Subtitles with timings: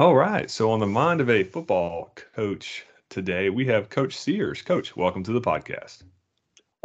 [0.00, 0.48] All right.
[0.48, 4.62] So, on the mind of a football coach today, we have Coach Sears.
[4.62, 6.04] Coach, welcome to the podcast.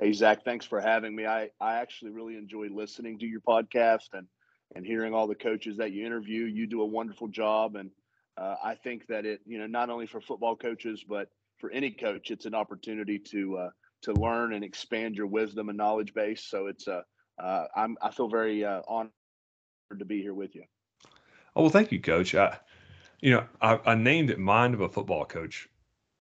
[0.02, 1.28] Hey, Zach, thanks for having me.
[1.28, 4.26] I, I actually really enjoy listening to your podcast and,
[4.74, 6.46] and hearing all the coaches that you interview.
[6.46, 7.76] You do a wonderful job.
[7.76, 7.92] And
[8.36, 11.92] uh, I think that it, you know, not only for football coaches, but for any
[11.92, 13.70] coach, it's an opportunity to, uh,
[14.02, 16.44] to learn and expand your wisdom and knowledge base.
[16.44, 17.04] So it's, uh,
[17.40, 19.12] uh, I'm, I feel very uh, honored
[20.00, 20.64] to be here with you.
[21.56, 22.34] Oh, well, thank you, Coach.
[22.34, 22.58] I,
[23.24, 25.70] you know, I, I named it Mind of a Football Coach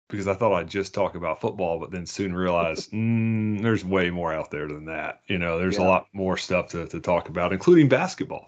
[0.09, 4.09] because I thought I'd just talk about football, but then soon realized mm, there's way
[4.09, 5.21] more out there than that.
[5.27, 5.85] You know, there's yeah.
[5.85, 8.45] a lot more stuff to, to talk about, including basketball.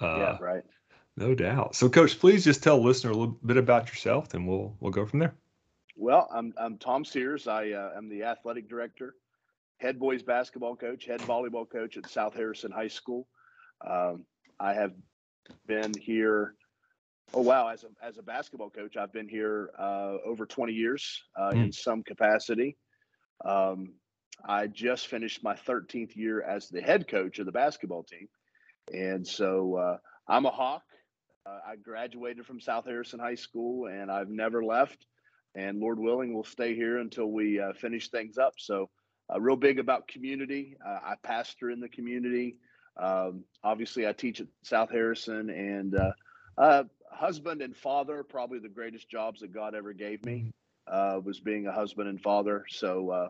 [0.00, 0.62] Uh, yeah, right.
[1.18, 1.74] No doubt.
[1.74, 5.04] So, Coach, please just tell listener a little bit about yourself, and we'll we'll go
[5.04, 5.34] from there.
[5.94, 7.46] Well, I'm I'm Tom Sears.
[7.46, 9.16] I uh, am the athletic director,
[9.76, 13.28] head boys basketball coach, head volleyball coach at South Harrison High School.
[13.86, 14.24] Um,
[14.58, 14.92] I have
[15.66, 16.54] been here
[17.34, 17.68] Oh wow!
[17.68, 21.64] As a as a basketball coach, I've been here uh, over 20 years uh, mm.
[21.64, 22.76] in some capacity.
[23.42, 23.94] Um,
[24.46, 28.28] I just finished my 13th year as the head coach of the basketball team,
[28.92, 29.96] and so uh,
[30.28, 30.82] I'm a Hawk.
[31.46, 35.06] Uh, I graduated from South Harrison High School, and I've never left.
[35.54, 38.54] And Lord willing, we'll stay here until we uh, finish things up.
[38.58, 38.90] So,
[39.32, 40.76] uh, real big about community.
[40.86, 42.58] I pastor in the community.
[42.98, 49.08] Um, obviously, I teach at South Harrison, and uh, husband and father, probably the greatest
[49.08, 50.52] jobs that God ever gave me,
[50.90, 52.64] uh, was being a husband and father.
[52.68, 53.28] So uh,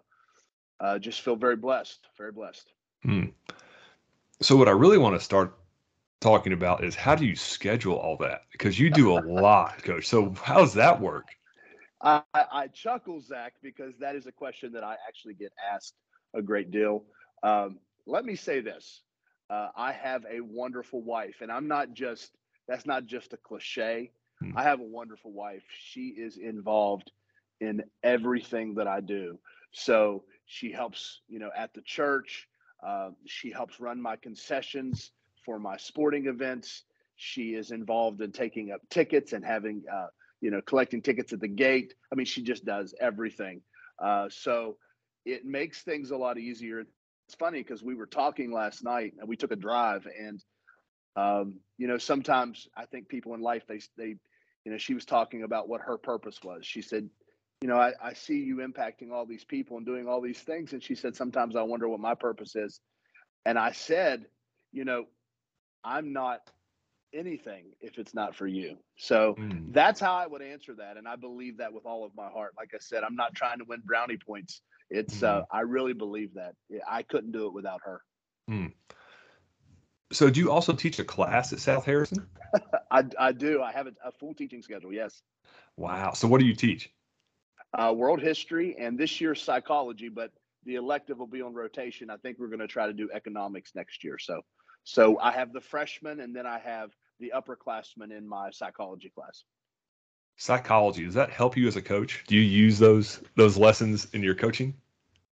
[0.80, 2.72] uh, just feel very blessed, very blessed.
[3.02, 3.27] Hmm.
[4.41, 5.58] So what I really want to start
[6.20, 8.42] talking about is how do you schedule all that?
[8.52, 10.06] Because you do a lot, coach.
[10.06, 11.27] So how does that work?
[12.00, 15.94] I, I, chuckle, Zach, because that is a question that I actually get asked
[16.34, 17.05] a great deal.
[17.42, 19.02] Um, let me say this.
[19.50, 22.33] Uh, I have a wonderful wife, and I'm not just
[22.68, 24.10] that's not just a cliche.
[24.41, 24.56] Hmm.
[24.56, 25.62] I have a wonderful wife.
[25.78, 27.10] She is involved
[27.60, 29.38] in everything that I do.
[29.72, 32.48] So she helps, you know, at the church.
[32.84, 35.12] Uh, she helps run my concessions
[35.45, 36.84] for my sporting events.
[37.17, 40.08] She is involved in taking up tickets and having, uh,
[40.40, 41.94] you know, collecting tickets at the gate.
[42.12, 43.62] I mean, she just does everything.
[44.02, 44.77] Uh, so
[45.24, 46.80] it makes things a lot easier.
[46.80, 50.42] It's funny because we were talking last night and we took a drive and
[51.17, 54.17] um, you know, sometimes I think people in life they they,
[54.64, 56.64] you know, she was talking about what her purpose was.
[56.64, 57.08] She said,
[57.61, 60.73] you know, I, I see you impacting all these people and doing all these things,
[60.73, 62.80] and she said sometimes I wonder what my purpose is.
[63.45, 64.27] And I said,
[64.73, 65.06] you know,
[65.84, 66.48] I'm not
[67.14, 68.77] anything if it's not for you.
[68.96, 69.73] So mm.
[69.73, 70.96] that's how I would answer that.
[70.96, 72.55] And I believe that with all of my heart.
[72.56, 74.62] Like I said, I'm not trying to win brownie points.
[74.90, 75.29] It's, mm.
[75.29, 76.55] uh, I really believe that.
[76.89, 78.02] I couldn't do it without her.
[78.50, 78.73] Mm.
[80.12, 82.27] So, do you also teach a class at South Harrison?
[82.90, 83.62] I, I do.
[83.62, 84.92] I have a, a, full teaching schedule.
[84.92, 85.23] Yes.
[85.77, 86.12] Wow.
[86.12, 86.90] So, what do you teach?
[87.77, 90.30] Uh, world history and this year psychology, but
[90.64, 92.11] the elective will be on rotation.
[92.11, 94.18] I think we're going to try to do economics next year.
[94.18, 94.42] So,
[94.84, 99.44] so I have the freshmen and then I have the upperclassmen in my psychology class.
[100.36, 102.24] Psychology does that help you as a coach?
[102.27, 104.74] Do you use those those lessons in your coaching?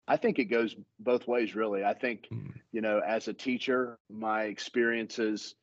[0.09, 1.85] I think it goes both ways, really.
[1.85, 2.53] I think, mm.
[2.73, 5.55] you know, as a teacher, my experiences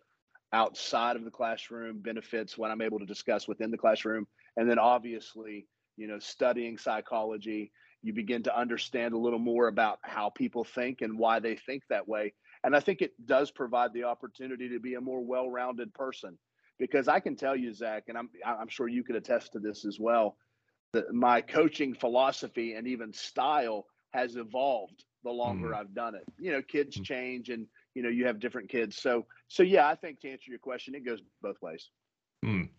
[0.54, 4.28] outside of the classroom benefits what I'm able to discuss within the classroom.
[4.56, 5.68] And then obviously,
[5.98, 7.72] you know, studying psychology,
[8.04, 11.84] you begin to understand a little more about how people think and why they think
[11.90, 12.34] that way.
[12.64, 16.38] And I think it does provide the opportunity to be a more well-rounded person.
[16.78, 19.86] Because I can tell you, Zach, and I'm I'm sure you could attest to this
[19.86, 20.36] as well,
[20.92, 25.76] that my coaching philosophy and even style has evolved the longer mm.
[25.76, 26.24] I've done it.
[26.40, 27.04] You know, kids mm.
[27.04, 28.98] change and you know you have different kids.
[28.98, 31.90] So so yeah, I think to answer your question, it goes both ways.
[32.46, 32.70] Mm.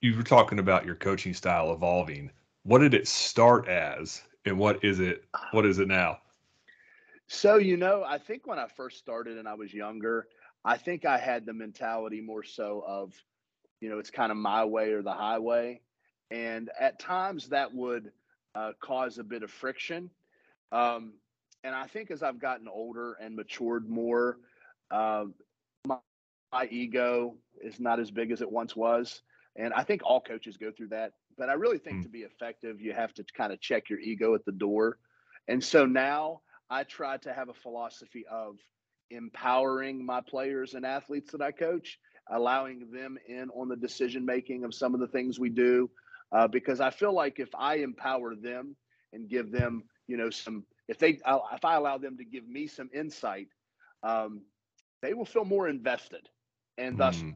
[0.00, 2.30] You were talking about your coaching style evolving.
[2.62, 5.24] What did it start as, and what is it?
[5.50, 6.18] What is it now?
[7.26, 10.28] So you know, I think when I first started and I was younger,
[10.64, 13.12] I think I had the mentality more so of,
[13.80, 15.80] you know, it's kind of my way or the highway,
[16.30, 18.12] and at times that would
[18.54, 20.10] uh, cause a bit of friction
[20.72, 21.14] um,
[21.64, 24.38] and I think as I've gotten older and matured more,
[24.90, 25.24] uh,
[25.86, 25.96] my,
[26.52, 29.22] my ego is not as big as it once was.
[29.56, 31.12] And I think all coaches go through that.
[31.36, 32.02] But I really think mm.
[32.04, 34.98] to be effective, you have to kind of check your ego at the door.
[35.48, 36.40] And so now
[36.70, 38.56] I try to have a philosophy of
[39.10, 41.98] empowering my players and athletes that I coach,
[42.30, 45.90] allowing them in on the decision making of some of the things we do.
[46.30, 48.76] Uh, because I feel like if I empower them
[49.14, 52.66] and give them you know some if they if I allow them to give me
[52.66, 53.48] some insight,
[54.02, 54.42] um,
[55.02, 56.28] they will feel more invested
[56.78, 57.34] and thus mm.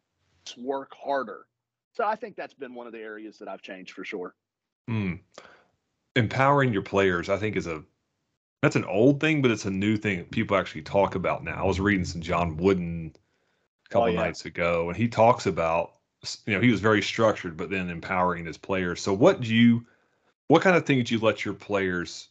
[0.59, 1.47] work harder
[1.93, 4.35] So I think that's been one of the areas that I've changed for sure.
[4.89, 5.21] Mm.
[6.17, 7.83] Empowering your players, I think, is a
[8.63, 11.63] that's an old thing, but it's a new thing people actually talk about now.
[11.63, 13.13] I was reading some John Wooden
[13.87, 14.21] a couple oh, yeah.
[14.21, 15.95] nights ago, and he talks about
[16.47, 19.01] you know he was very structured, but then empowering his players.
[19.01, 19.85] So what do you,
[20.49, 22.29] what kind of things do you let your players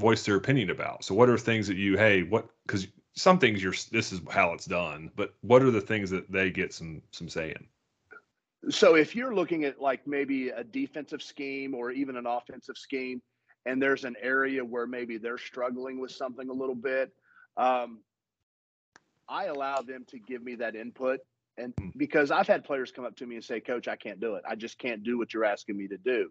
[0.00, 1.04] voice their opinion about?
[1.04, 4.52] So what are things that you hey what because some things you're this is how
[4.52, 8.70] it's done, but what are the things that they get some some say in?
[8.70, 13.22] So if you're looking at like maybe a defensive scheme or even an offensive scheme,
[13.66, 17.12] and there's an area where maybe they're struggling with something a little bit,
[17.56, 18.00] um,
[19.28, 21.20] I allow them to give me that input.
[21.56, 21.88] And hmm.
[21.96, 24.42] because I've had players come up to me and say, Coach, I can't do it.
[24.48, 26.30] I just can't do what you're asking me to do.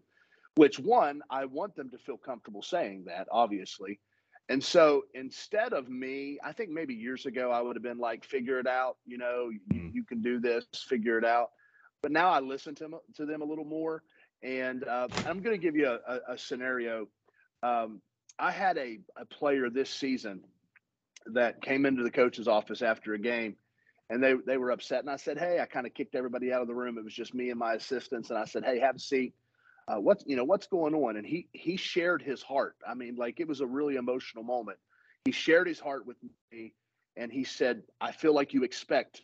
[0.55, 3.99] Which one, I want them to feel comfortable saying that, obviously.
[4.49, 8.25] And so instead of me, I think maybe years ago I would have been like,
[8.25, 11.51] figure it out, you know, you, you can do this, figure it out.
[12.01, 14.03] But now I listen to them, to them a little more.
[14.41, 17.07] And uh, I'm going to give you a, a, a scenario
[17.61, 18.01] um,
[18.37, 20.41] I had a, a player this season
[21.27, 23.55] that came into the coach's office after a game
[24.09, 25.01] and they, they were upset.
[25.01, 26.97] And I said, Hey, I kind of kicked everybody out of the room.
[26.97, 28.29] It was just me and my assistants.
[28.29, 29.33] And I said, Hey, have a seat.
[29.89, 31.17] Uh, what's, you know, what's going on?
[31.17, 32.75] And he, he shared his heart.
[32.87, 34.77] I mean, like it was a really emotional moment.
[35.25, 36.17] He shared his heart with
[36.51, 36.73] me
[37.17, 39.21] and he said, I feel like you expect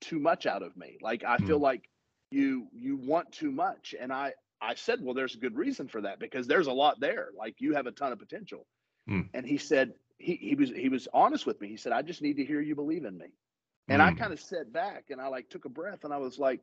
[0.00, 0.98] too much out of me.
[1.02, 1.62] Like, I feel mm.
[1.62, 1.90] like
[2.30, 3.94] you, you want too much.
[4.00, 4.32] And I,
[4.62, 7.28] I said, well, there's a good reason for that because there's a lot there.
[7.36, 8.66] Like you have a ton of potential.
[9.08, 9.28] Mm.
[9.34, 11.68] And he said, he, he was, he was honest with me.
[11.68, 13.26] He said, I just need to hear you believe in me.
[13.88, 14.06] And mm.
[14.06, 16.60] I kind of sat back and I like took a breath and I was like,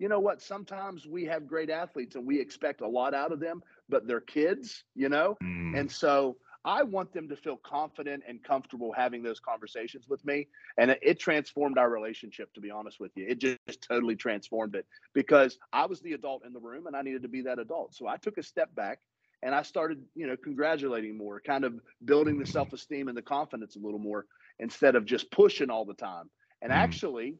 [0.00, 0.40] you know what?
[0.40, 4.20] Sometimes we have great athletes and we expect a lot out of them, but they're
[4.20, 5.36] kids, you know?
[5.44, 5.78] Mm.
[5.78, 10.48] And so I want them to feel confident and comfortable having those conversations with me.
[10.78, 13.26] And it, transformed our relationship, to be honest with you.
[13.28, 17.02] It just, totally transformed it because I was the adult in the room and I
[17.02, 17.94] needed to be that adult.
[17.94, 19.00] So I took a step back
[19.42, 21.74] and I started, you know, congratulating more, kind of
[22.06, 24.24] building the self esteem and the confidence a little more
[24.58, 26.30] instead of just pushing all the time.
[26.62, 26.76] And mm.
[26.76, 27.36] actually,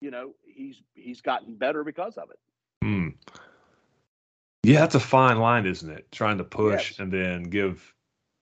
[0.00, 2.38] you know, he's he's gotten better because of it.
[2.84, 3.14] Mm.
[4.62, 6.10] Yeah, that's a fine line, isn't it?
[6.12, 6.98] Trying to push yes.
[6.98, 7.94] and then give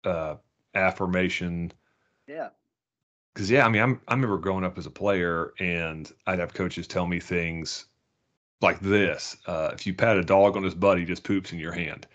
[0.05, 0.37] uh,
[0.75, 1.73] affirmation.
[2.27, 2.49] Yeah.
[3.35, 6.55] Because yeah, I mean, I'm I remember growing up as a player, and I'd have
[6.55, 7.87] coaches tell me things
[8.63, 11.59] like this: uh, if you pat a dog on his butt, he just poops in
[11.59, 12.07] your hand.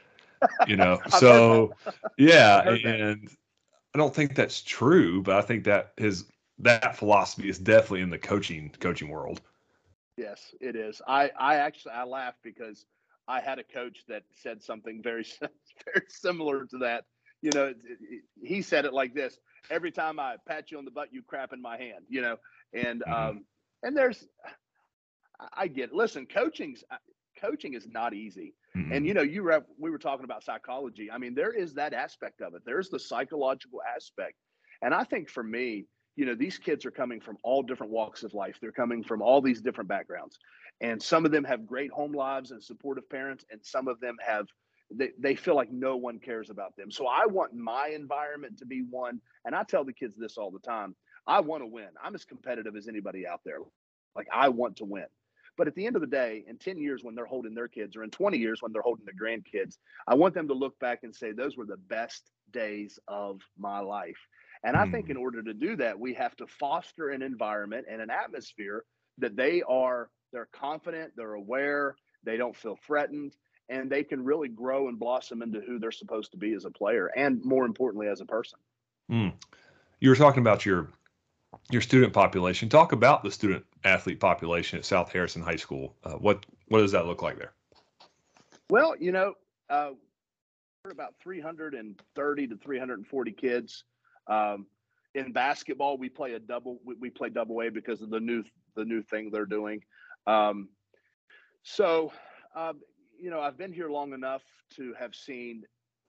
[0.68, 1.76] You know, so
[2.18, 3.30] yeah, and
[3.94, 6.26] I don't think that's true, but I think that his
[6.64, 9.42] that philosophy is definitely in the coaching coaching world.
[10.18, 11.02] Yes, it is.
[11.08, 12.86] I I actually I laugh because
[13.28, 15.26] I had a coach that said something very
[15.86, 17.06] very similar to that
[17.42, 17.74] you know,
[18.42, 21.54] he said it like this: every time I pat you on the butt, you crap
[21.54, 22.06] in my hand.
[22.08, 22.38] You know,
[22.74, 23.14] and mm-hmm.
[23.14, 23.46] um,
[23.84, 24.28] and there's,
[25.54, 25.96] I get it.
[25.96, 26.98] Listen, coaching's uh,
[27.40, 28.54] coaching is not easy.
[28.78, 28.92] Mm-hmm.
[28.92, 31.10] And you know, you were we were talking about psychology.
[31.12, 32.62] I mean, there is that aspect of it.
[32.64, 34.36] There's the psychological aspect,
[34.84, 38.24] and I think for me, you know, these kids are coming from all different walks
[38.24, 38.58] of life.
[38.62, 40.38] They're coming from all these different backgrounds,
[40.82, 44.18] and some of them have great home lives and supportive parents, and some of them
[44.26, 44.48] have
[44.94, 46.92] they, they feel like no one cares about them.
[46.92, 49.22] So I want my environment to be one.
[49.46, 50.96] And I tell the kids this all the time
[51.28, 51.88] I want to win.
[52.04, 53.60] I'm as competitive as anybody out there.
[54.16, 55.06] Like I want to win.
[55.58, 57.96] But at the end of the day, in 10 years when they're holding their kids,
[57.96, 61.00] or in 20 years when they're holding their grandkids, I want them to look back
[61.04, 64.18] and say, those were the best days of my life.
[64.64, 65.24] And I think in hmm.
[65.24, 68.86] order to do that, we have to foster an environment and an atmosphere
[69.18, 73.36] that they are, they're confident, they're aware, they don't feel threatened,
[73.70, 76.70] and they can really grow and blossom into who they're supposed to be as a
[76.70, 78.60] player and more importantly as a person.
[79.10, 79.34] Mm.
[80.00, 80.88] you were talking about your
[81.70, 82.70] your student population.
[82.70, 85.96] Talk about the student athlete population at south harrison high school.
[86.04, 87.52] Uh, what what does that look like there?
[88.70, 89.34] Well you know
[89.70, 89.92] uh,
[90.84, 93.84] we're about 330 to 340 kids
[94.28, 94.66] um,
[95.16, 98.44] in basketball we play a double we, we, play double a because of the new
[98.76, 99.82] the new thing they're doing
[100.28, 100.70] um,
[101.64, 102.12] so
[102.56, 102.80] um,
[103.22, 104.42] you know, I've been here long enough
[104.76, 105.64] to have seen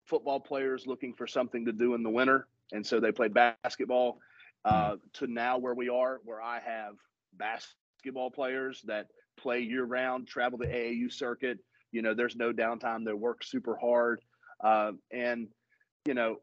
[0.06, 4.20] football players looking for something to do in the winter, and so they played basketball.
[4.64, 6.94] Uh, to now where we are, where I have
[7.34, 11.58] basketball players that play year round, travel the AAU circuit.
[11.92, 13.04] You know, there's no downtime.
[13.04, 14.22] They work super hard,
[14.64, 15.48] uh, and
[16.06, 16.38] you know,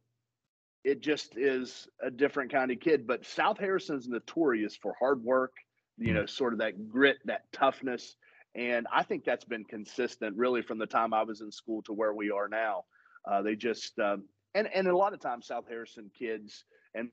[0.85, 3.06] it just is a different kind of kid.
[3.06, 5.52] But South Harrison's notorious for hard work.
[6.00, 8.14] You know, sort of that grit, that toughness.
[8.54, 11.92] And I think that's been consistent really from the time I was in school to
[11.92, 12.85] where we are now.
[13.28, 17.11] Uh, they just, um, and, and a lot of times South Harrison kids and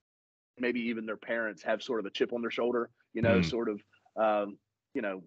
[0.60, 3.50] maybe even their parents have sort of a chip on their shoulder, you know, mm.
[3.50, 3.82] sort of,
[4.18, 4.58] um,
[4.94, 5.24] you know,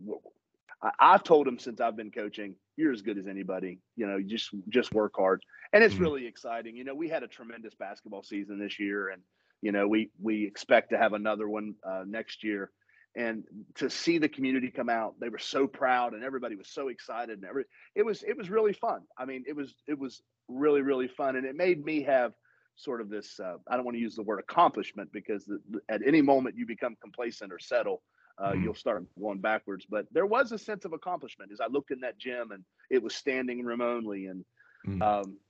[0.80, 3.80] I, I've told them since I've been coaching, you're as good as anybody.
[3.96, 5.42] You know, just just work hard,
[5.72, 6.00] and it's Mhm.
[6.00, 6.76] really exciting.
[6.76, 9.22] You know, we had a tremendous basketball season this year, and
[9.62, 12.72] you know, we we expect to have another one uh, next year.
[13.16, 13.44] And
[13.76, 17.38] to see the community come out, they were so proud, and everybody was so excited,
[17.38, 17.64] and every
[17.96, 19.06] it was it was really fun.
[19.18, 22.34] I mean, it was it was really really fun, and it made me have
[22.76, 23.40] sort of this.
[23.40, 26.56] Uh, I don't want to use the word accomplishment because the, the- at any moment
[26.56, 28.02] you become complacent or settle,
[28.38, 28.62] uh, Mhm.
[28.62, 29.84] you'll start going backwards.
[29.84, 33.02] But there was a sense of accomplishment as I looked in that gym, and it
[33.02, 34.44] was standing room only, and
[34.86, 35.02] Mm.
[35.02, 35.40] um,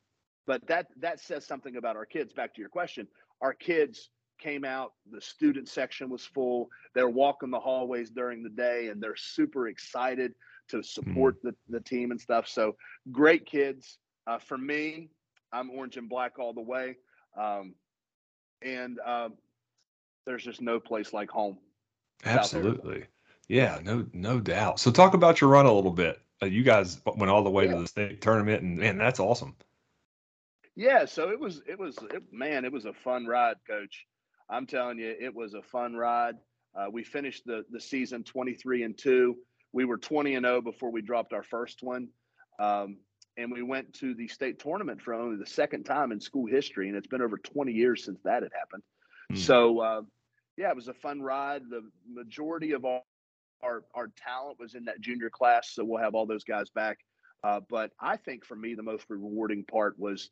[0.46, 2.32] but that that says something about our kids.
[2.32, 3.06] Back to your question,
[3.40, 4.94] our kids came out.
[5.10, 6.70] The student section was full.
[6.94, 10.34] They're walking the hallways during the day, and they're super excited
[10.68, 12.46] to support the, the team and stuff.
[12.48, 12.76] So
[13.10, 13.98] great kids.
[14.26, 15.10] Uh, for me,
[15.52, 16.96] I'm orange and black all the way,
[17.36, 17.74] um,
[18.62, 19.34] and um,
[20.24, 21.58] there's just no place like home.
[22.24, 23.04] Absolutely.
[23.48, 24.78] Yeah, no, no doubt.
[24.80, 26.20] So talk about your run a little bit.
[26.42, 27.74] Uh, you guys went all the way Yeah.
[27.74, 29.56] to the state tournament, and man, that's awesome.
[30.76, 34.06] Yeah, so it was it was it, man, it was a fun ride, coach.
[34.48, 36.36] I'm telling you, it was a fun ride.
[36.74, 39.36] Uh, we finished the the season 23 and 2.
[39.72, 42.08] We were 20 and 0 before we dropped our first one.
[42.60, 42.98] Um,
[43.36, 46.88] and we went to the state tournament for only the second time in school history
[46.88, 48.82] and it's been over 20 years since that had happened.
[49.32, 49.38] Mm.
[49.38, 50.02] So uh,
[50.58, 51.62] yeah, it was a fun ride.
[51.70, 53.00] The majority of our,
[53.62, 56.98] our our talent was in that junior class, so we'll have all those guys back.
[57.44, 60.30] Uh, but I think for me, the most rewarding part was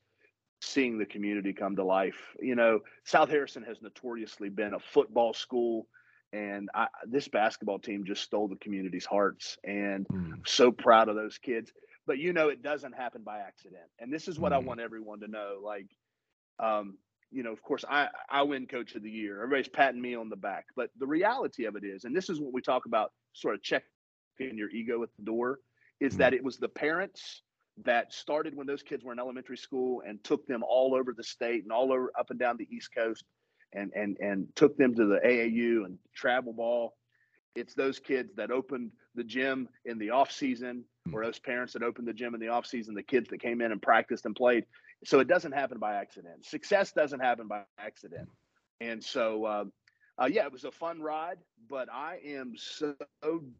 [0.61, 2.35] seeing the community come to life.
[2.40, 5.87] You know, South Harrison has notoriously been a football school,
[6.33, 9.59] and I, this basketball team just stole the community's hearts.
[9.64, 10.47] And Mm.
[10.47, 11.73] so proud of those kids.
[12.06, 13.85] But you know, it doesn't happen by accident.
[14.00, 14.66] And this is what I Mhm.
[14.66, 15.61] want everyone to know.
[15.62, 15.88] Like,
[16.59, 16.99] um,
[17.37, 19.43] you know, of course, I I win Coach of the Year.
[19.43, 22.40] Everybody's patting me on the back, but the reality of it is, and this is
[22.40, 23.85] what we talk about, sort of checking
[24.38, 25.61] your ego at the door,
[26.00, 26.19] is Mhm.
[26.19, 27.43] that it was the parents
[27.85, 31.23] that started when those kids were in elementary school and took them all over the
[31.23, 33.26] state and all over up and down the East Coast,
[33.75, 36.97] and and and took them to the AAU and travel ball.
[37.55, 41.83] It's those kids that opened the gym in the off season, or those parents that
[41.83, 42.95] opened the gym in the off season.
[42.95, 44.66] The kids that came in and practiced and played.
[45.04, 46.44] So it doesn't happen by accident.
[46.44, 48.28] Success doesn't happen by accident.
[48.80, 49.64] And so, uh,
[50.20, 51.36] uh, yeah, it was a fun ride,
[51.68, 52.94] but I am so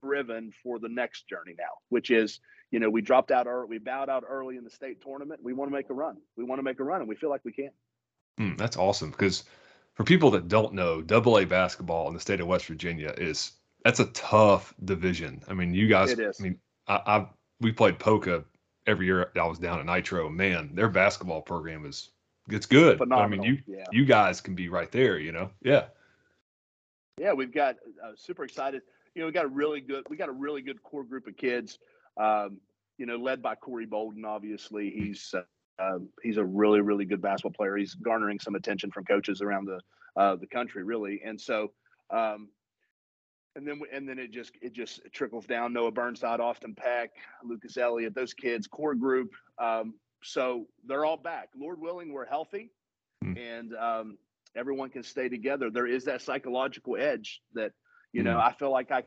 [0.03, 2.41] driven for the next journey now, which is,
[2.71, 5.41] you know, we dropped out early, we bowed out early in the state tournament.
[5.43, 6.17] We want to make a run.
[6.37, 7.71] We want to make a run, and we feel like we can.
[8.41, 9.45] Mm, that's awesome because
[9.95, 13.53] for people that don't know, Double A basketball in the state of West Virginia is
[13.85, 15.43] that's a tough division.
[15.49, 16.11] I mean, you guys.
[16.11, 16.41] It is.
[16.41, 17.27] I mean, I, I
[17.61, 18.45] we played Poca
[18.87, 19.31] every year.
[19.37, 20.29] I was down at Nitro.
[20.29, 22.11] Man, their basketball program is
[22.49, 22.99] it's good.
[22.99, 23.85] But, I mean, you yeah.
[23.93, 25.19] you guys can be right there.
[25.19, 25.87] You know, yeah.
[27.19, 28.83] Yeah, we've got uh, super excited.
[29.15, 31.37] You know, we got a really good, we got a really good core group of
[31.37, 31.79] kids.
[32.19, 32.59] Um,
[32.99, 34.25] you know, led by Corey Bolden.
[34.25, 35.43] Obviously, he's uh,
[35.79, 37.77] um, he's a really, really good basketball player.
[37.77, 39.81] He's garnering some attention from coaches around the
[40.21, 41.21] uh, the country, really.
[41.25, 41.73] And so,
[42.11, 42.49] um,
[43.57, 45.73] and then and then it just it just trickles down.
[45.73, 47.11] Noah Burnside, Austin Peck,
[47.43, 49.31] Lucas Elliott, those kids, core group.
[49.59, 51.49] Um, so they're all back.
[51.57, 52.71] Lord willing, we're healthy,
[53.23, 53.37] Hmm.
[53.37, 54.19] and um,
[54.55, 55.71] everyone can stay together.
[55.71, 57.73] There is that psychological edge that
[58.13, 58.37] you know.
[58.37, 58.43] Mm.
[58.43, 59.03] I feel like I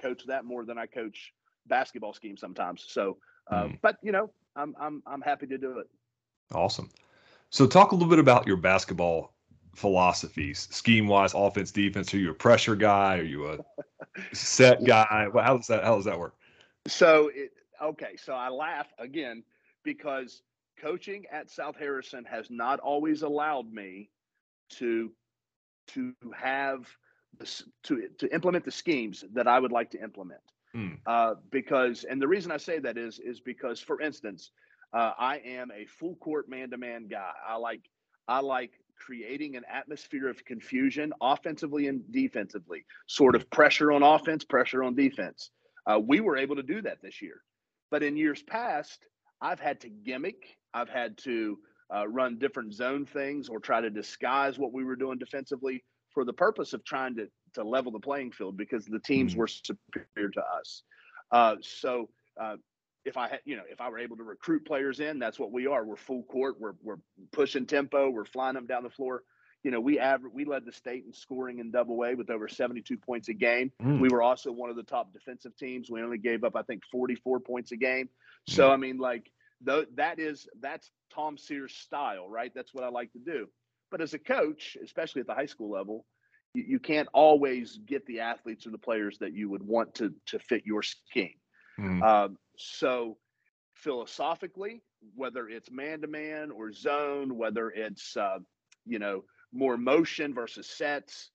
[0.00, 1.32] coach that more than I coach
[1.66, 2.84] basketball scheme sometimes.
[2.88, 3.16] So,
[3.50, 3.78] uh, Mm.
[3.82, 5.88] but you know, I'm I'm I'm happy to do it.
[6.52, 6.90] Awesome.
[7.50, 9.32] So talk a little bit about your basketball
[9.74, 12.12] philosophies, scheme wise, offense, defense.
[12.14, 13.18] Are you a pressure guy?
[13.18, 13.58] Are you a
[14.34, 15.28] set guy?
[15.32, 16.34] Well, how does that how does that work?
[16.86, 18.16] So it okay.
[18.16, 19.42] So I laugh again
[19.84, 20.42] because
[20.78, 24.10] coaching at South Harrison has not always allowed me
[24.70, 25.12] to
[25.88, 26.86] to have
[27.38, 30.40] this, to to implement the schemes that I would like to implement.
[30.72, 30.94] Hmm.
[31.06, 34.52] Uh, because and the reason I say that is is because for instance,
[34.92, 37.32] uh, I am a full court man to man guy.
[37.46, 37.88] I like
[38.28, 44.44] I like creating an atmosphere of confusion offensively and defensively, sort of pressure on offense,
[44.44, 45.50] pressure on defense.
[45.86, 47.42] Uh, we were able to do that this year.
[47.90, 49.06] But in years past,
[49.40, 51.58] I've had to gimmick, I've had to
[51.92, 55.82] uh, run different zone things or try to disguise what we were doing defensively
[56.14, 59.38] for the purpose of trying to, to level the playing field because the teams Mhm.
[59.38, 60.82] were superior to us.
[61.32, 62.08] Uh, so,
[62.40, 62.56] uh,
[63.04, 65.52] if I had, you know, if I were able to recruit players in, that's what
[65.52, 65.84] we are.
[65.84, 66.56] We're full court.
[66.60, 66.98] We're we're
[67.32, 68.10] pushing tempo.
[68.10, 69.22] We're flying them down the floor.
[69.62, 72.48] You know, we average we led the state in scoring in double A with over
[72.48, 73.72] 72 points a game.
[73.82, 74.00] Mm.
[74.00, 75.90] We were also one of the top defensive teams.
[75.90, 78.08] We only gave up, I think, 44 points a game.
[78.46, 79.30] So I mean, like
[79.60, 82.52] though that is that's Tom Sears style, right?
[82.54, 83.48] That's what I like to do.
[83.90, 86.06] But as a coach, especially at the high school level,
[86.54, 90.14] you, you can't always get the athletes or the players that you would want to
[90.26, 91.34] to fit your scheme.
[91.80, 92.02] Mm.
[92.02, 93.16] Um, so
[93.74, 94.82] philosophically,
[95.14, 98.38] whether it's man to man or zone, whether it's uh,
[98.86, 101.30] you know more motion versus sets,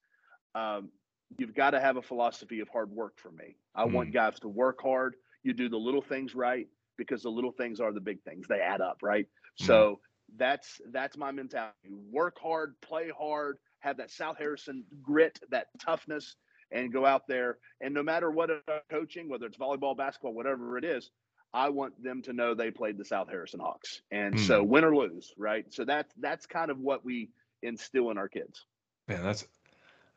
[0.53, 0.89] um,
[1.37, 3.57] you've got to have a philosophy of hard work for me.
[3.75, 3.91] I mm.
[3.91, 5.15] want guys to work hard.
[5.43, 8.47] You do the little things right because the little things are the big things.
[8.47, 9.25] They add up, right?
[9.61, 9.65] Mm.
[9.65, 9.99] So
[10.37, 11.73] that's that's my mentality.
[12.11, 16.35] Work hard, play hard, have that South Harrison grit, that toughness,
[16.71, 17.57] and go out there.
[17.81, 21.11] And no matter what I'm coaching, whether it's volleyball, basketball, whatever it is,
[21.53, 24.01] I want them to know they played the South Harrison Hawks.
[24.11, 24.39] And mm.
[24.39, 25.65] so win or lose, right?
[25.73, 27.29] So that's that's kind of what we
[27.63, 28.65] instill in our kids.
[29.07, 29.47] Man, that's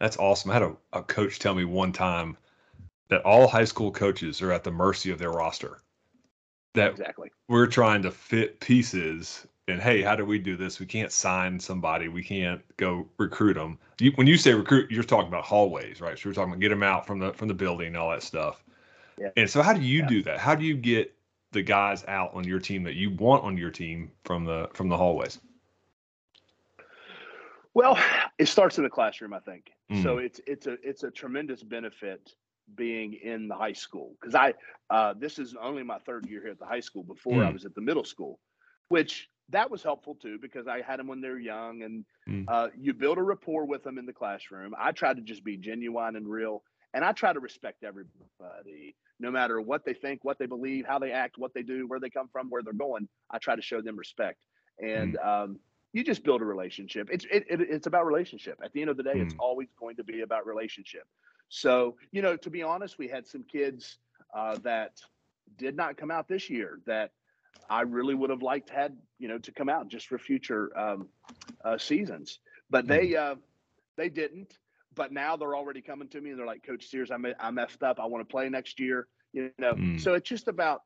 [0.00, 0.50] that's awesome.
[0.50, 2.36] I had a, a coach tell me one time
[3.08, 5.78] that all high school coaches are at the mercy of their roster.
[6.74, 10.80] That exactly we're trying to fit pieces and hey, how do we do this?
[10.80, 12.08] We can't sign somebody.
[12.08, 13.78] We can't go recruit them.
[14.00, 16.18] You, when you say recruit, you're talking about hallways, right?
[16.18, 18.22] So we're talking about get them out from the from the building and all that
[18.22, 18.64] stuff.
[19.18, 19.30] Yeah.
[19.36, 20.08] And so, how do you yeah.
[20.08, 20.38] do that?
[20.38, 21.14] How do you get
[21.52, 24.88] the guys out on your team that you want on your team from the from
[24.88, 25.38] the hallways?
[27.74, 27.98] Well,
[28.38, 29.70] it starts in the classroom, I think.
[29.90, 30.02] Mm.
[30.02, 32.32] So it's it's a it's a tremendous benefit
[32.74, 34.54] being in the high school because I
[34.90, 37.02] uh, this is only my third year here at the high school.
[37.02, 37.46] Before mm.
[37.46, 38.38] I was at the middle school,
[38.88, 42.44] which that was helpful too because I had them when they're young, and mm.
[42.48, 44.74] uh, you build a rapport with them in the classroom.
[44.78, 46.62] I try to just be genuine and real,
[46.94, 50.98] and I try to respect everybody, no matter what they think, what they believe, how
[50.98, 53.08] they act, what they do, where they come from, where they're going.
[53.30, 54.38] I try to show them respect,
[54.78, 55.26] and mm.
[55.26, 55.58] um,
[55.92, 57.08] you just build a relationship.
[57.10, 58.58] It's it, it, it's about relationship.
[58.62, 59.22] At the end of the day, mm.
[59.22, 61.04] it's always going to be about relationship.
[61.48, 63.98] So you know, to be honest, we had some kids
[64.36, 65.00] uh, that
[65.56, 67.12] did not come out this year that
[67.68, 71.08] I really would have liked had you know to come out just for future um,
[71.64, 73.32] uh, seasons, but they mm-hmm.
[73.32, 73.34] uh,
[73.96, 74.58] they didn't.
[74.94, 77.84] But now they're already coming to me and they're like, Coach Sears, I, I messed
[77.84, 78.00] up.
[78.00, 79.06] I want to play next year.
[79.32, 80.00] You know, mm.
[80.00, 80.82] so it's just about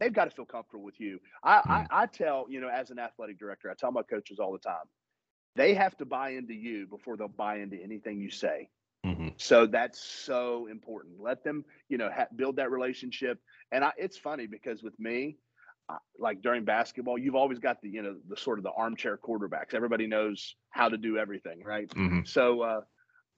[0.00, 1.20] they've got to feel comfortable with you.
[1.44, 1.62] I, mm.
[1.70, 4.58] I I tell you know as an athletic director, I tell my coaches all the
[4.58, 4.84] time,
[5.54, 8.68] they have to buy into you before they'll buy into anything you say.
[9.04, 9.28] Mm-hmm.
[9.36, 11.20] So that's so important.
[11.20, 13.40] Let them, you know, ha- build that relationship.
[13.72, 15.36] And I, it's funny because with me,
[16.18, 19.74] like during basketball, you've always got the you know the sort of the armchair quarterbacks.
[19.74, 21.88] Everybody knows how to do everything, right?
[21.88, 22.20] Mm-hmm.
[22.24, 22.80] So uh,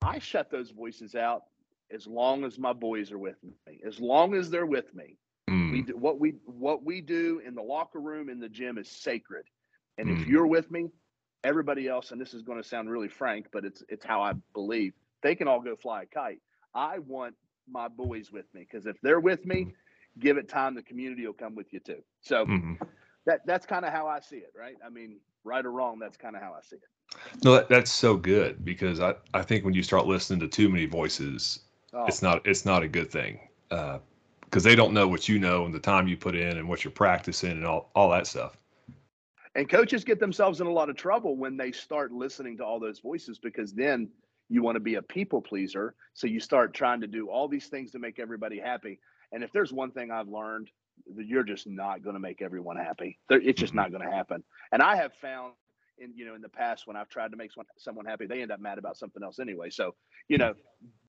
[0.02, 1.44] I shut those voices out
[1.92, 3.80] as long as my boys are with me.
[3.86, 5.16] As long as they're with me,
[5.48, 5.72] mm.
[5.72, 8.90] we do, what we what we do in the locker room in the gym is
[8.90, 9.44] sacred.
[9.98, 10.20] And mm.
[10.20, 10.88] if you're with me,
[11.44, 14.32] everybody else, and this is going to sound really frank, but it's it's how I
[14.52, 16.40] believe they can all go fly a kite.
[16.74, 17.34] I want
[17.68, 19.74] my boys with me because if they're with me,
[20.18, 22.02] give it time, the community will come with you too.
[22.20, 22.74] So mm-hmm.
[23.26, 24.76] that that's kind of how I see it, right?
[24.84, 26.82] I mean, right or wrong, that's kind of how I see it.
[27.44, 30.68] No, that, that's so good because I, I think when you start listening to too
[30.68, 31.60] many voices,
[31.92, 32.06] oh.
[32.06, 33.98] it's not it's not a good thing because
[34.66, 36.84] uh, they don't know what you know and the time you put in and what
[36.84, 38.56] you're practicing and all all that stuff.
[39.56, 42.80] And coaches get themselves in a lot of trouble when they start listening to all
[42.80, 44.08] those voices because then
[44.48, 47.68] you want to be a people pleaser, so you start trying to do all these
[47.68, 49.00] things to make everybody happy.
[49.34, 50.70] And if there's one thing I've learned,
[51.16, 53.18] you're just not going to make everyone happy.
[53.28, 54.44] It's just not going to happen.
[54.72, 55.54] And I have found
[55.98, 58.52] in you know in the past when I've tried to make someone happy, they end
[58.52, 59.70] up mad about something else anyway.
[59.70, 59.94] So
[60.28, 60.54] you know,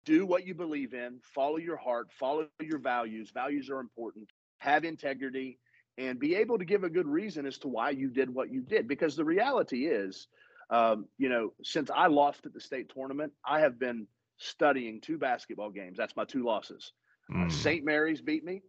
[0.05, 3.31] do what you believe in, follow your heart, follow your values.
[3.33, 4.29] Values are important.
[4.59, 5.59] Have integrity,
[5.97, 8.61] and be able to give a good reason as to why you did what you
[8.61, 8.87] did.
[8.87, 10.27] Because the reality is,
[10.71, 14.07] um, you know, since I lost at the state tournament, I have been
[14.37, 15.97] studying two basketball games.
[15.97, 16.91] That's my two losses.
[17.31, 17.51] Mm.
[17.51, 17.83] St.
[17.83, 18.61] Mary's beat me,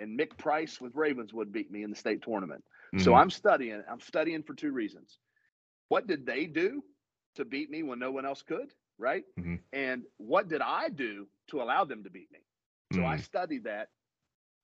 [0.00, 2.64] and Mick Price with Ravenswood beat me in the state tournament.
[2.94, 3.02] Mm.
[3.02, 3.20] So mm-hmm.
[3.20, 3.82] I'm studying.
[3.90, 5.18] I'm studying for two reasons.
[5.88, 6.82] What did they do
[7.36, 8.72] to beat me when no one else could?
[8.98, 9.24] Right.
[9.38, 9.56] Mm-hmm.
[9.72, 12.40] And what did I do to allow them to beat me?
[12.92, 13.06] So mm.
[13.06, 13.88] I studied that,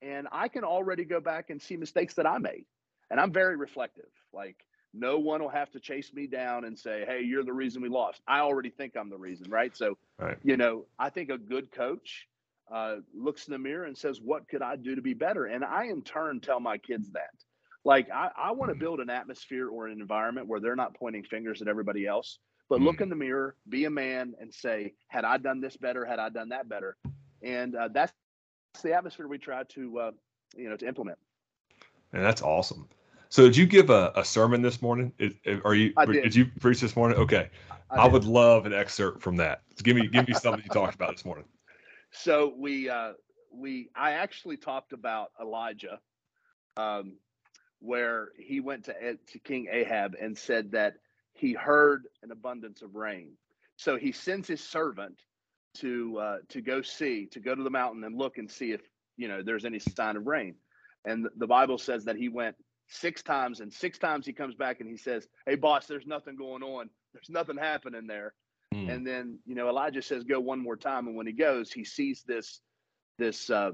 [0.02, 2.64] and I can already go back and see mistakes that I made.
[3.10, 4.08] And I'm very reflective.
[4.32, 7.82] Like no one will have to chase me down and say, "Hey, you're the reason
[7.82, 9.76] we lost." I already think I'm the reason, right?
[9.76, 10.38] So, right.
[10.42, 12.28] you know, I think a good coach
[12.72, 15.46] uh, looks in the mirror and says, What could I do to be better?
[15.46, 17.30] And I, in turn, tell my kids that.
[17.84, 18.80] Like, I, I want to mm-hmm.
[18.80, 22.38] build an atmosphere or an environment where they're not pointing fingers at everybody else,
[22.70, 26.04] but look in the mirror, be a man, and say, Had I done this better?
[26.04, 26.96] Had I done that better?
[27.42, 28.12] And uh, that's
[28.82, 30.10] the atmosphere we try to, uh,
[30.56, 31.18] you know, to implement.
[32.12, 32.88] And that's awesome.
[33.28, 35.12] So did you give a, a sermon this morning?
[35.18, 36.22] Is, are you did.
[36.22, 36.34] did.
[36.34, 37.18] you preach this morning?
[37.18, 37.50] Okay.
[37.90, 39.62] I, I would love an excerpt from that.
[39.82, 41.44] Give me give me something you talked about this morning.
[42.14, 43.12] So we uh,
[43.52, 45.98] we I actually talked about Elijah,
[46.76, 47.16] um,
[47.80, 50.94] where he went to to King Ahab and said that
[51.32, 53.32] he heard an abundance of rain.
[53.76, 55.18] So he sends his servant
[55.78, 58.80] to uh, to go see to go to the mountain and look and see if
[59.16, 60.54] you know there's any sign of rain.
[61.04, 62.56] And the Bible says that he went
[62.88, 66.36] six times, and six times he comes back and he says, "Hey, boss, there's nothing
[66.36, 66.90] going on.
[67.12, 68.34] There's nothing happening there."
[68.74, 68.92] Mm.
[68.92, 71.84] And then you know Elijah says, "Go one more time." And when he goes, he
[71.84, 72.60] sees this
[73.18, 73.70] this uh,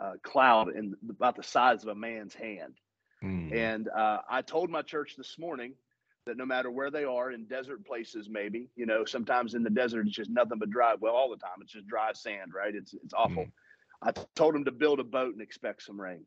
[0.00, 2.74] uh, cloud in about the size of a man's hand.
[3.22, 3.54] Mm.
[3.54, 5.74] And uh, I told my church this morning
[6.26, 9.70] that no matter where they are in desert places, maybe you know, sometimes in the
[9.70, 10.94] desert it's just nothing but dry.
[11.00, 12.74] Well, all the time it's just dry sand, right?
[12.74, 13.44] It's it's awful.
[13.44, 13.52] Mm.
[14.02, 16.26] I told them to build a boat and expect some rain.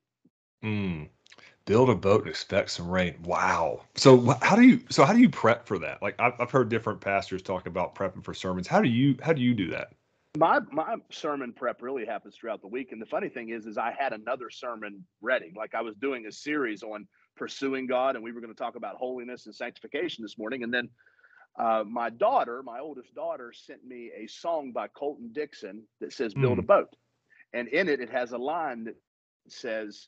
[1.68, 3.16] Build a boat and expect some rain.
[3.24, 3.82] Wow.
[3.96, 6.02] So how do you so how do you prep for that?
[6.02, 8.68] Like I've, I've heard different pastors talk about prepping for sermons.
[8.68, 9.92] How do you how do you do that?
[10.38, 13.78] My my sermon prep really happens throughout the week, and the funny thing is, is
[13.78, 15.52] I had another sermon ready.
[15.58, 18.78] Like I was doing a series on pursuing God, and we were going to talk
[18.78, 20.88] about holiness and sanctification this morning, and then
[21.60, 26.34] uh, my daughter, my oldest daughter, sent me a song by Colton Dixon that says
[26.34, 26.62] "Build mm.
[26.62, 26.96] a Boat,"
[27.52, 28.96] and in it, it has a line that
[29.50, 30.08] says,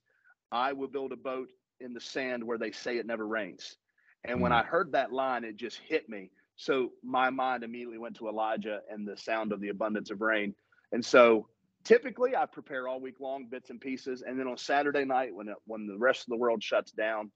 [0.51, 3.77] "I will build a boat in the sand where they say it never rains."
[4.25, 4.41] And mm.
[4.41, 8.27] when I heard that line, it just hit me so my mind immediately went to
[8.27, 10.53] Elijah and the sound of the abundance of rain.
[10.91, 11.47] And so
[11.85, 14.23] typically I prepare all week long bits and pieces.
[14.27, 17.31] And then on Saturday night, when, it, when the rest of the world shuts down,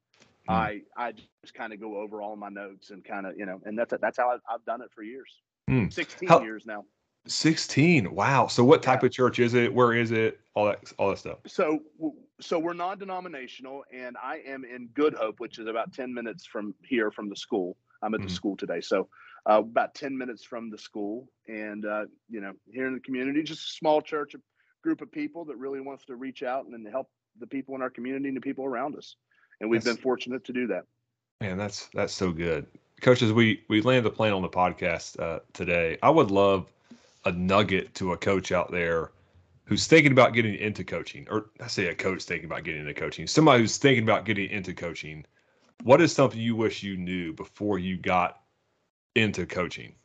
[0.49, 0.53] mm.
[0.53, 3.61] I, I just kind of go over all my notes and kind of, you know,
[3.63, 5.91] and that's, that's how I've, I've done it for years, mm.
[5.91, 6.83] 16 how, years now.
[7.25, 8.13] 16.
[8.13, 8.47] Wow.
[8.47, 9.07] So what type yeah.
[9.07, 9.73] of church is it?
[9.73, 10.41] Where is it?
[10.53, 11.37] All that, all that stuff.
[11.47, 11.79] So,
[12.41, 16.73] so we're non-denominational and I am in Good Hope, which is about 10 minutes from
[16.83, 17.77] here from the school.
[18.01, 18.35] I'm at the mm-hmm.
[18.35, 18.81] school today.
[18.81, 19.07] So
[19.49, 21.29] uh, about 10 minutes from the school.
[21.47, 24.39] And, uh, you know, here in the community, just a small church, a
[24.83, 27.89] group of people that really wants to reach out and help the people in our
[27.89, 29.15] community and the people around us.
[29.61, 30.83] And we've that's, been fortunate to do that.
[31.41, 32.65] Man, that's that's so good.
[33.01, 35.97] Coaches, we we landed the plane on the podcast uh, today.
[36.01, 36.71] I would love
[37.25, 39.11] a nugget to a coach out there
[39.65, 42.93] who's thinking about getting into coaching, or I say a coach thinking about getting into
[42.93, 45.25] coaching, somebody who's thinking about getting into coaching
[45.83, 48.39] what is something you wish you knew before you got
[49.15, 49.95] into coaching?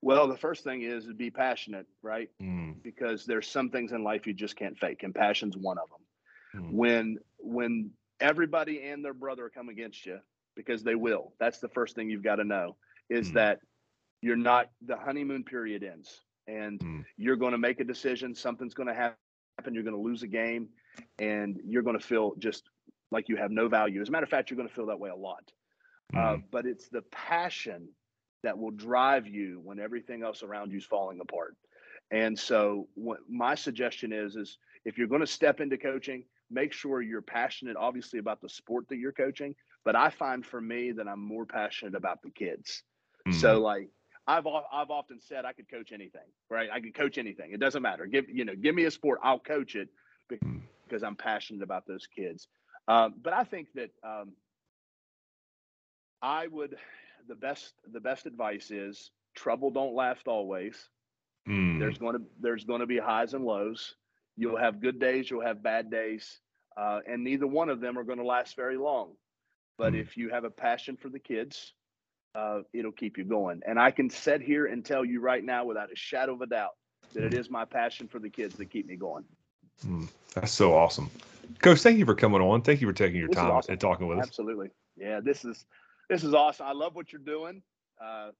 [0.00, 2.30] Well, the first thing is to be passionate, right?
[2.40, 2.82] Mm.
[2.82, 6.62] Because there's some things in life you just can't fake, and passion's one of them.
[6.62, 6.72] Mm.
[6.72, 10.18] When when everybody and their brother come against you,
[10.56, 11.32] because they will.
[11.38, 12.76] That's the first thing you've got to know
[13.08, 13.34] is mm.
[13.34, 13.60] that
[14.22, 17.04] you're not the honeymoon period ends, and mm.
[17.16, 18.34] you're going to make a decision.
[18.34, 19.16] Something's going to happen.
[19.72, 20.68] You're going to lose a game,
[21.18, 22.64] and you're going to feel just
[23.10, 24.00] like you have no value.
[24.00, 25.44] As a matter of fact, you're going to feel that way a lot.
[26.14, 26.18] Mm.
[26.18, 26.40] Uh, mm-hmm.
[26.50, 27.88] but it's the passion
[28.42, 31.56] that will drive you when everything else around you is falling apart.
[32.10, 36.72] And so, what my suggestion is, is if you're going to step into coaching, make
[36.72, 39.54] sure you're passionate, obviously, about the sport that you're coaching.
[39.84, 42.82] But I find for me that I'm more passionate about the kids.
[43.26, 43.34] Mm.
[43.34, 43.64] So, mm-hmm.
[43.64, 43.88] like,
[44.26, 46.68] I've I've often said I could coach anything, right?
[46.72, 47.52] I could coach anything.
[47.52, 48.06] It doesn't matter.
[48.06, 49.88] Give you know, give me a sport, I'll coach it
[50.30, 50.60] mm.
[50.86, 52.48] because I'm passionate about those kids.
[52.88, 54.32] Um, but I think that um,
[56.20, 56.76] I would
[57.28, 60.88] the best the best advice is trouble don't last always.
[61.48, 61.80] Mm.
[61.80, 63.96] There's going to there's going to be highs and lows.
[64.36, 66.40] You'll have good days, you'll have bad days,
[66.76, 69.10] uh, and neither one of them are going to last very long.
[69.78, 70.00] But mm.
[70.00, 71.74] if you have a passion for the kids,
[72.34, 73.60] uh, it'll keep you going.
[73.66, 76.46] And I can sit here and tell you right now, without a shadow of a
[76.46, 76.72] doubt,
[77.14, 77.52] that it hmm.
[77.52, 79.24] my passion for the kids that keep me going.
[79.86, 80.08] Mm.
[80.34, 81.10] That's so awesome.
[81.60, 82.62] Coach, thank you for coming on.
[82.62, 83.72] Thank you for taking your this time awesome.
[83.72, 84.26] and talking with us.
[84.26, 84.70] Absolutely.
[84.96, 85.64] Yeah, this is
[86.08, 86.66] this is awesome.
[86.66, 87.62] I love what you're doing.
[88.02, 88.30] Uh,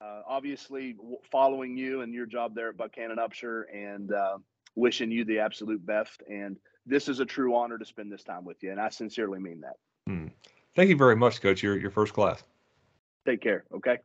[0.00, 0.96] uh, obviously,
[1.30, 4.38] following you and your job there at Buckhannon Upshur, and uh,
[4.74, 6.22] wishing you the absolute best.
[6.28, 6.56] And
[6.86, 9.60] this is a true honor to spend this time with you, and I sincerely mean
[9.60, 9.76] that.
[10.08, 10.30] Mm.
[10.74, 11.62] Thank you very much, Coach.
[11.62, 12.42] You're your first class.
[13.26, 13.64] Take care.
[13.74, 13.98] Okay.